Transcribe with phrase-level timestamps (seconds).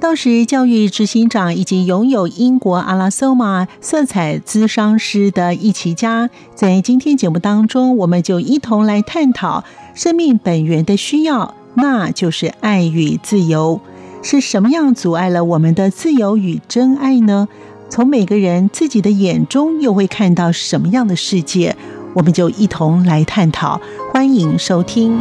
[0.00, 9.62] 道时教育执行长以及拥有英国阿拉索玛色彩咨商师的易启嘉，在今天节目当中，我们就一同来探讨
[9.94, 13.82] 生命本源的需要，那就是爱与自由。
[14.22, 17.46] 是什么样阻碍了我们的自由与真爱呢？
[17.90, 21.76] 从每个人自己的眼中，又会看到什么样的世界？
[22.14, 23.78] 我们就一同来探讨。
[24.10, 25.20] 欢迎收听。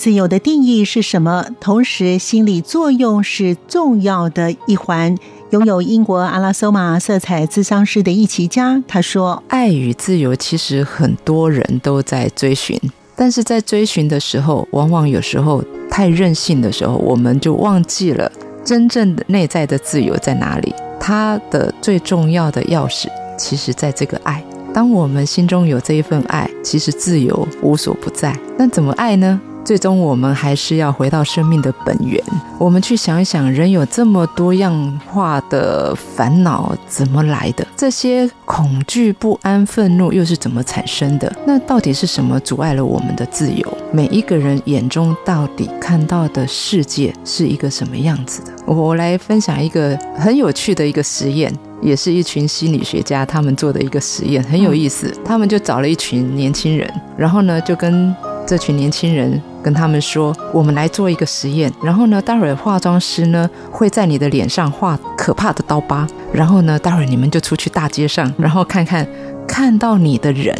[0.00, 1.44] 自由的定义是什么？
[1.60, 5.14] 同时，心理作用是重要的一环。
[5.50, 12.80] 拥有英国阿拉索玛色彩咨商师的易启嘉，他说：“爱与自由其实很多人都在追寻，
[13.14, 18.32] 但是在追寻的时候，往往有时候太任性的时候，我们就忘记了
[18.64, 20.74] 真正的内在的自由在哪里。
[20.98, 24.42] 它的最重要的钥匙，其实在这个爱。
[24.72, 28.34] 当我们心中有这一份爱，其实自由无所不在。
[28.56, 32.20] 那怎么爱呢？”最终，我们还是要回到生命的本源。
[32.58, 37.64] 我们去想一想，人有这么多样化的烦恼，怎么来的？
[37.76, 41.32] 这些恐惧、不安、愤怒又是怎么产生的？
[41.46, 43.78] 那到底是什么阻碍了我们的自由？
[43.92, 48.52] 每一个人眼中到底看到的世界是一个什么样子的？
[48.66, 55.14] 我来分享一个很有趣的一个实验，也是一群心理学家他们做的一个实验，很有意思。
[55.24, 58.14] 他们就找了一群年轻人，然后呢，就跟
[58.46, 59.40] 这群年轻人。
[59.62, 61.72] 跟他们说，我们来做一个实验。
[61.82, 66.06] 然后呢，待会儿化妆师呢会在你的脸上画可怕的刀疤。
[66.32, 69.06] 然后呢，待会儿你们就出去大街上，然后看看
[69.46, 70.54] 看到你的人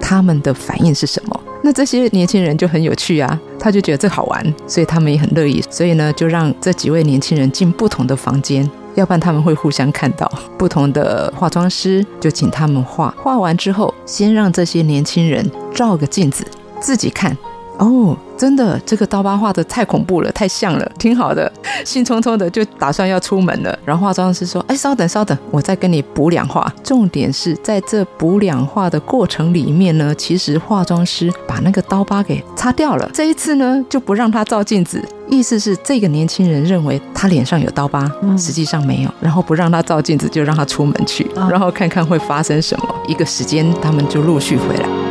[0.00, 1.40] 他们的反应是什么。
[1.62, 5.60] 那这些年轻人就很有趣啊，他就觉得这好玩，所以他们也很乐意。
[5.68, 10.30] 所以呢，就让这几位年轻人进不同的房间，要不然他们会互相看到。
[10.56, 16.46] 不同的化妆师就请他们画，画完之后，先让这些年轻人照个镜子，
[16.80, 17.36] 自己看。
[17.78, 21.50] 哦，真的，这个刀疤画的太恐怖了，太像了，挺好的，
[21.84, 23.78] 兴冲冲的就打算要出门了。
[23.84, 33.10] 然后化妆师说：“哎，稍等，稍等，我再跟你补两画。”重点是在这补两画的过程里面呢，其实化妆师把那个刀疤给擦掉了。
[33.12, 39.10] 这一次呢，就不让他照镜子，意思是这个年轻人认为他脸上有刀疤，实际上没有。
[39.20, 42.94] 然后不让他照镜子，就让他出门去，然后看看会发生什么。
[43.06, 45.05] 一个时间，他们就陆续回来。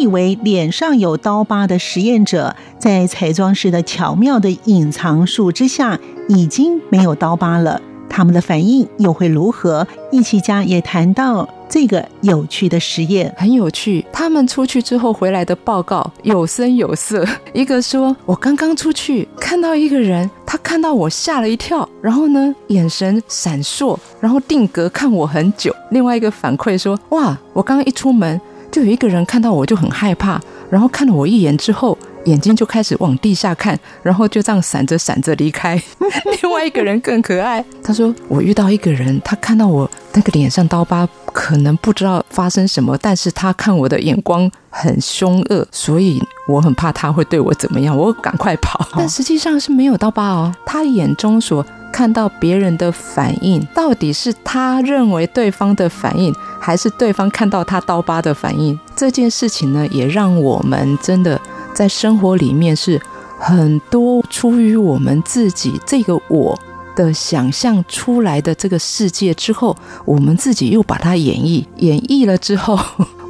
[0.00, 7.80] 以为脸上有刀疤的实验者，在彩妆师的巧妙的隐藏术之下，已经没有刀疤了。
[8.08, 9.86] 他们的反应又会如何？
[10.10, 14.04] 易启嘉也谈到这个有趣的实验，很有趣。
[14.12, 17.24] 他们出去之后回来的报告有声有色。
[17.52, 35.80] 一个说：“我刚刚出去看到一个人，他看到我吓了一跳，然后呢，眼神闪烁，然后定格看我很久。”另外一个反馈说：“哇，我刚刚一出门。”就有一个人看到我就很害怕，然后看了我一眼之后，眼睛就开始往地下看，然后就这样闪着闪着离开。
[36.42, 48.86] 另外一个人更可爱，他说：“我遇到一个人，他看到我那个脸上刀疤，可能不知道发生什么，但是他看我的眼光很凶恶，所以我很怕他会对我怎么样，我赶快跑。
[48.94, 58.78] 但实际上是没有刀疤哦，他眼中所。”看到别人的反应，到底是他认为对方的反应，还是对方看到他刀疤的反应？
[58.96, 61.40] 这件事情呢，也让我们真的
[61.74, 63.00] 在生活里面是
[63.38, 66.58] 很多出于我们自己这个我
[66.96, 72.78] 的想象出来的这个世界之后，我们自己又把它演绎，演绎了之后，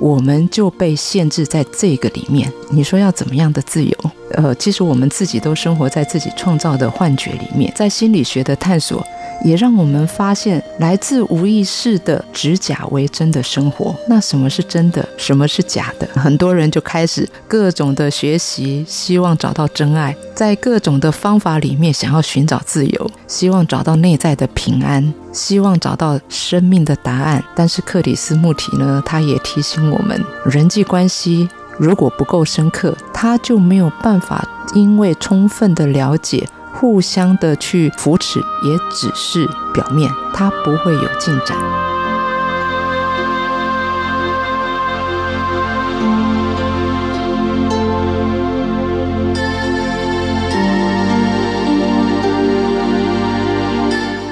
[0.01, 2.53] 我们就被限制在这个里面。
[2.71, 3.97] 你说要怎么样的自由？
[4.35, 9.05] 呃，其实我们自己都生活在自己创造的幻觉里面，在心理学的探索，
[9.45, 13.95] 也让我们发现来自无意识的指假为真的生活。
[14.09, 15.07] 那什么是真的？
[15.17, 16.07] 什么是假的？
[16.15, 27.43] 很多人就开始各种的学习，希望找到真爱，在各种的方法里面想要寻找自由，希望找到内在的平安，希望找到生命的答案。
[27.57, 31.49] 但是克里斯穆提呢，他也提醒我们，人际关系。
[31.81, 41.57] 如果不够深刻，他就没有办法，因为充分的了解，互相的去扶持，也只是表面，他不会有进展。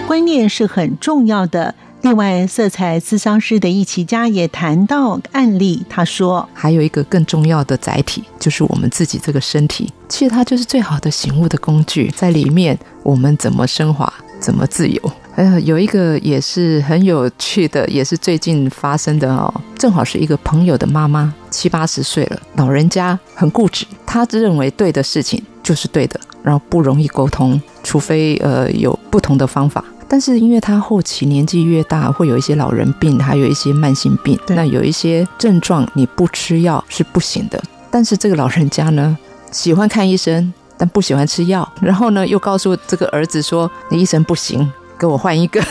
[0.07, 1.75] 观念是很重要的。
[2.03, 9.93] 另外，色彩咨商师的一起家也谈到案例，他说：“还有一个更重要的载体，就是我们自己这个身体。
[10.09, 15.13] 其实它就是最好的醒悟的工具，在里面我们怎么升华，怎么自由。
[15.35, 19.53] 呃，有一个也是很有趣的，也是最近发生的哦。
[19.77, 34.39] 正好是一个朋友的妈妈，七八十岁了，老人家很固执，他认为对的事情就是对的，然后不容易沟通，除非呃有不同的方法。”但是因为他后期年纪越大，会有一些老人病，还有一些慢性病。
[34.49, 37.63] 那有一些症状你不吃药是不行的。
[37.91, 39.17] 但是这个老人家呢，
[39.51, 41.71] 喜欢看医生，但不喜欢吃药。
[41.81, 45.63] 然后呢，又告诉这个儿子说：“你医生不行，给我换一个。”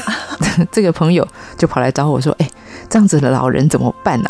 [0.71, 2.49] 这个朋友就跑来找我说：“哎。”
[2.89, 4.29] 这样子的老人怎么办呢、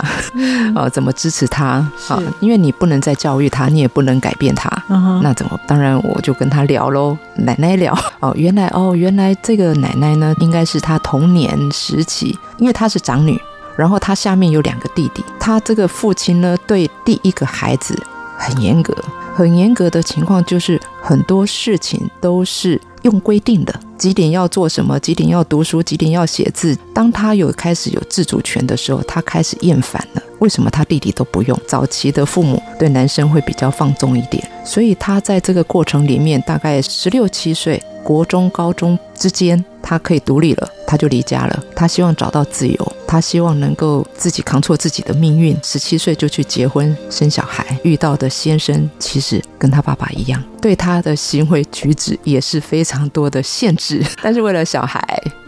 [0.76, 0.90] 啊？
[0.94, 1.66] 怎么支持他？
[2.10, 4.70] 啊，因为你不能再教育他，你也不能改变他。
[4.90, 5.22] Uh-huh.
[5.22, 5.60] 那怎么？
[5.68, 7.98] 当然，我就跟他聊喽，奶奶聊。
[8.20, 13.40] 哦，原来哦，原来这个奶奶呢，应该是他童年时期，因为她是长女，
[13.76, 15.24] 然后她下面有两个弟弟。
[15.40, 17.98] 她这个父亲呢，对第一个孩子
[18.38, 18.96] 很严格，
[19.36, 23.74] 很严格的情况就是很多事情都是用规定的。
[23.98, 25.00] 几点要做什么？
[25.00, 25.82] 几点要读书？
[25.82, 26.78] 几点要写字？
[26.94, 30.22] 当他有开始有自主权的时候，他开始厌烦了。
[30.40, 31.60] 为什么他弟弟都不用？
[31.68, 41.64] 早期的父母对男生会比较放纵一点，所以他在这个过程里面，大概十六七岁，国中、高中之间，他可以独立了，他就离家了。
[41.76, 45.58] 他希望找到自由，他希望能够自己扛错自己的命运。
[45.64, 54.06] 十七岁就去结婚生小孩，遇到的先生其实跟他爸爸一样，对他的行为举止也是非常多的限制。
[54.22, 55.02] 但是为了小孩。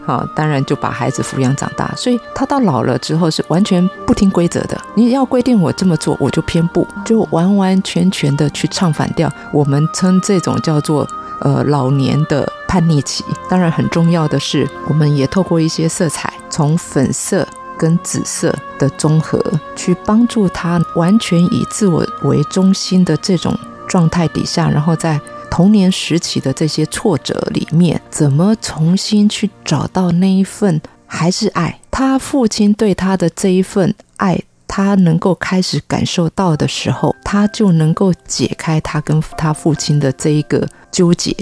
[0.06, 4.76] 啊，当然就把孩子抚养长大，所以他到老了之后是完全不听规则的。
[4.96, 9.32] 你要规定我这么做，我就偏不，就完完全全的去唱反调。
[9.52, 11.06] 我们称这种叫做
[11.40, 13.24] 呃老年的叛逆期。
[13.48, 17.46] 当然很重要的是，我们也透过一些色彩，从粉色
[17.76, 19.44] 跟紫色的综合，
[19.74, 23.58] 去帮助他完全以自我为中心的这种
[23.88, 25.20] 状态底下，然后在。
[25.52, 31.80] 童年时期的这些挫折里面，怎么重新去找到那一份还是爱？
[31.90, 34.40] 他父亲对他的这一份爱，
[34.82, 41.34] 他能够开始感受到的时候，他就能够解开他跟他父亲的这一个纠结，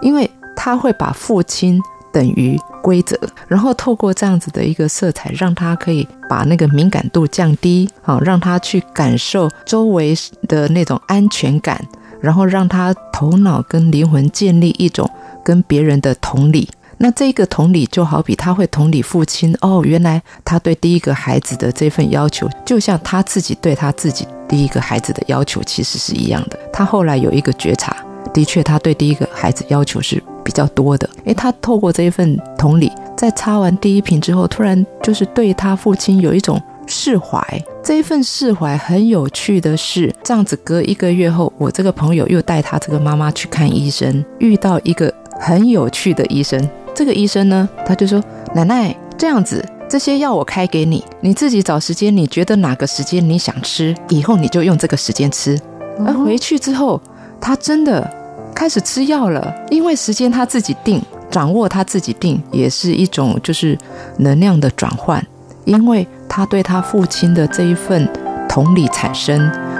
[0.00, 1.80] 因为他会把父亲
[2.12, 3.18] 等于规则，
[3.48, 10.14] 然后透过这样子的一个色彩，让他可以把那个敏感度降低，好，让他去感受周围
[10.48, 11.84] 的那种安全感。
[12.20, 15.10] 然后让他头脑跟灵魂建立一种
[15.44, 16.66] 跟别人的同理，
[16.98, 26.58] 那这个同理就好比他会同理父亲哦，原来他对第一个孩子的这份要求，就像他自己对他自己第一个孩子的要求其实是一样的。
[26.72, 27.96] 他后来有一个觉察，
[28.32, 36.60] 的确他对第一个孩子要求是比较多的，诶，他透过这一份同理，在擦完第一瓶之后，突然就是对他父亲有一种。
[36.86, 37.42] 释怀，
[37.82, 45.10] 这一份释怀很有趣的是，这样子隔一个月后，我这个朋友又带他这个妈妈去看医生，遇到一个
[45.40, 46.60] 很有趣的医生。
[46.94, 48.22] 这个医生呢，他就说
[48.54, 55.58] ：“奶奶，这样子，这些药我开给你，你自己找时间，你觉得哪个时间你想吃，以后你就用这个时间吃。”
[56.06, 57.00] 而回去之后，
[57.40, 58.08] 他真的
[58.54, 63.76] 开始吃药了，因为时间他自己定，掌握他自己定，也是一种就是
[64.18, 65.24] 能量的转换，
[65.64, 66.06] 因为。
[66.26, 68.08] 他对他父亲的这一份
[68.48, 69.38] 同理产生，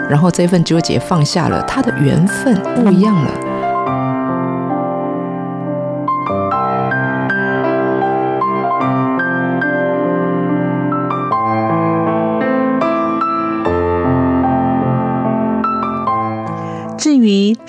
[0.08, 3.30] 然后这份纠结放下了，他的缘分不一样了。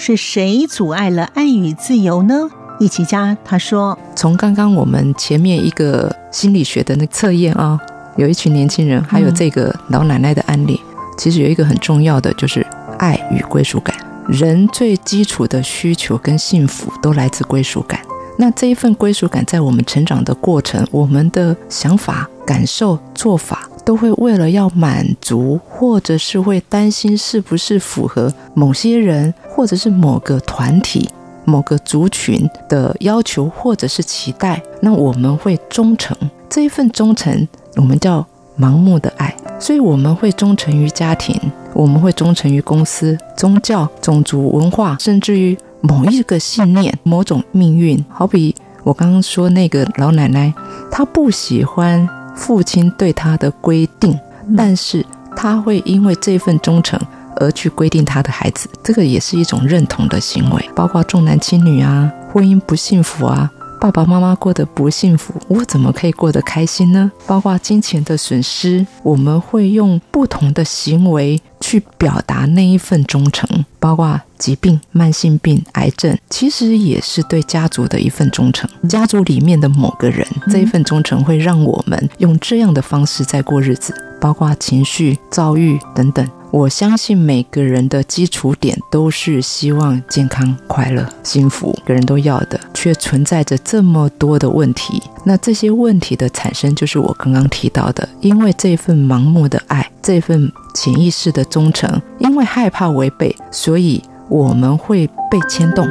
[0.08, 2.48] 是谁阻碍了爱与自由呢？
[2.80, 7.80] 易起家他说：“从刚刚我们前面一个心理学的那个测验啊。”
[8.16, 10.80] 有一群年轻人，还有这个老奶奶的案例，
[11.18, 12.64] 其实有一个很重要的，就是
[13.00, 13.98] 爱与归属感。
[14.28, 18.00] 人最基础的需求跟幸福都来自归属感。
[18.38, 31.08] 那这一份归属感，在我们成长的过程，我们的想法、感受、做法，都会为了要满足，或者是会担心是不是符合某些人，或者是某个团体、
[31.46, 34.62] 某个族群的要求，或者是期待。
[34.82, 36.18] 那我们会忠诚，
[36.50, 37.48] 这一份忠诚。
[37.76, 38.26] 我们叫
[38.58, 41.40] 盲目的爱，所以我们会忠诚于家庭，
[41.74, 48.04] 我们会忠诚于公司、宗教、种族、文化，甚至于某一个信念、某种命运。
[48.10, 50.54] 好比我刚刚说那个老奶奶，
[50.90, 54.18] 她不喜欢父亲对他的规定，
[54.56, 57.00] 但是他会因为这份忠诚
[57.38, 60.70] 而去规定他的孩子，这个也是一种认同的行为。
[60.76, 63.50] 包括重男轻女啊，婚姻不幸福啊。
[63.86, 67.12] 爸爸妈妈过得不幸福，我怎么可以过得开心呢？
[67.28, 73.48] 包括金钱的损失，我们会用不同的行为去表达那一份忠诚。
[73.80, 78.68] 包括疾病、慢性病、癌症，其实也是对家族的一份忠诚。
[78.90, 83.94] 家族里面的某个人，这一份忠诚会让我们用这样的方式在过日子。
[84.20, 86.28] 包括情绪、遭遇等等。
[86.56, 95.04] 我相信每个人的基础点都是希望健康、快乐、幸福，每个人都要的，却存在着这么多的问题。
[95.26, 105.86] 那这些问题的产生，就是我刚刚提到的，因为这份盲目的爱，这份潜意识的忠诚，因为害怕违背，所以我们会被牵动。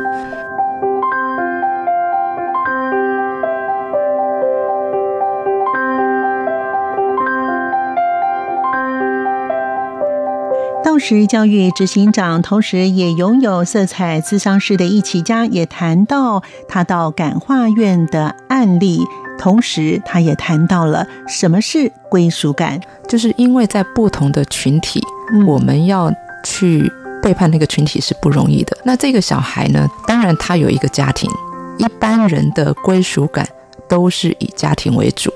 [10.84, 19.00] 道时教育执行长，同时也拥有色彩咨商师的艺琪家，也谈到他到感化院的案例，
[19.38, 26.12] 同时他也谈到了什么是归属感，就是因为在不同的群体，嗯、我们要
[26.44, 28.76] 去背叛那个群体是不容易的。
[28.84, 31.30] 那这个小孩呢，当然他有一个家庭，
[31.78, 33.48] 一般人的归属感
[33.88, 35.32] 都是以家庭为主，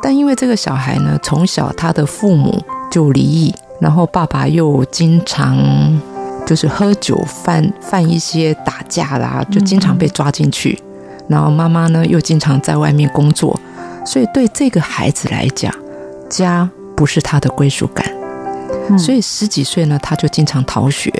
[0.00, 3.52] 但因为这个小孩呢，从小他的父母就离异。
[3.80, 5.56] 然后爸爸又经常
[6.46, 10.80] 就是喝酒犯犯一些打架啦，就经常被抓进去。
[11.28, 13.58] 然后妈妈呢又经常在外面工作，
[14.04, 15.74] 所以对这个孩子来讲，
[16.28, 18.06] 家不是他的归属感。
[18.98, 21.12] 所以十几岁呢，他就经常逃学。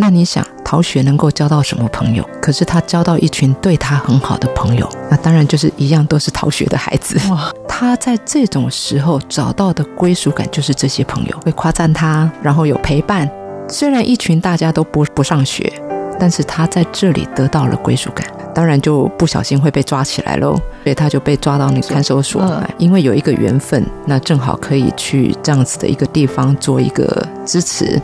[0.00, 2.24] 那你想，逃学能够交到什么朋友？
[2.40, 7.18] 可是他交到一群对他很好的朋友，那当然就是一样都是逃学的孩子。
[7.30, 7.52] 哇！
[7.68, 13.28] 他在这种时候找到的归属感就是这些朋友会夸赞他，然后有陪伴。
[13.68, 15.72] 虽然一群大家都不不上学，
[16.18, 18.26] 但是他在这里得到了归属感。
[18.54, 22.42] 当然就不小心会被抓起来喽，所以他就被抓到那个看守所。
[22.76, 28.00] 因为有一个缘分，那正好可以去这样子的一个地方做一个支持。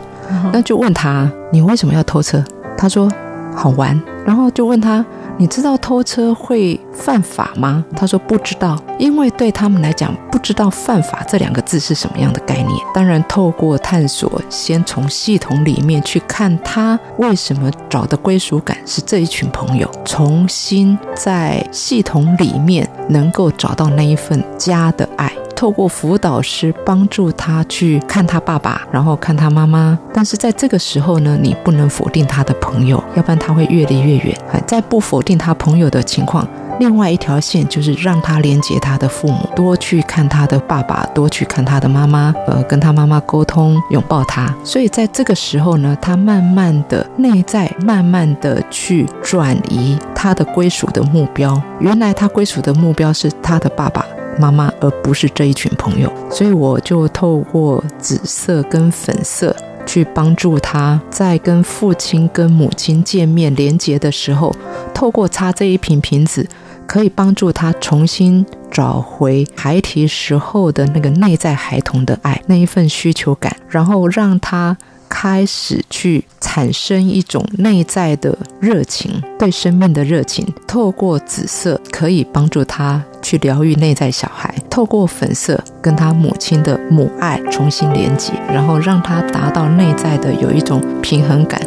[0.52, 2.42] 那就问他，你为什么要偷车？
[2.76, 3.10] 他说
[3.54, 4.00] 好玩。
[4.26, 5.04] 然后就问他，
[5.36, 7.84] 你知道偷车会犯法吗？
[7.94, 12.70] 他说不知道，因为对他们来讲，不知道犯法这两个字是什么样的概念。
[12.94, 25.30] 当然，透过探索，先从系统里面去看他为什么找的归属感是这一群朋友，重新在系统里面能够找到那一份家的爱。
[25.56, 29.98] 透过辅导师帮助他去看他爸爸，然后看他妈妈。
[30.12, 34.36] 但是在这个时候呢，你不能否定他的朋友，要不然他会越离越远。
[34.66, 36.46] 在不否定他朋友的情况，
[36.78, 44.54] 另外一条线就是让他连接他的父母，多去看他的爸爸，多去看他的妈妈，呃，跟他妈妈沟通，拥抱他。
[44.64, 51.60] 所以在这个时候呢，他慢慢的内在慢慢的去转移他的归属的目标。
[51.80, 54.04] 原来他归属的目标是他的爸爸。
[54.38, 59.54] 妈妈，而不是这一群朋友，所以我就透过紫色跟粉色
[59.86, 64.54] 去帮助他，在跟父亲跟母亲见面连接的时候，
[64.92, 66.46] 透过擦这一瓶瓶子，
[66.86, 74.76] 可以帮助他重新找回孩提时候的那个内在孩童的爱，那一份需求感，然后让他。
[75.16, 80.44] 开始去产生一种内在的热情，对生命的热情。
[80.66, 91.62] 透过紫色可以帮助他去疗愈内在小孩，透过粉色跟他母亲的母爱重新连接，然后让他达到内在的有一种平衡感。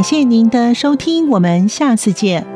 [0.00, 2.49] 感谢您的收听，我们下次见。